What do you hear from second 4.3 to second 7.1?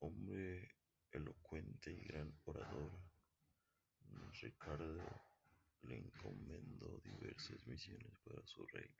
Recaredo le encomendó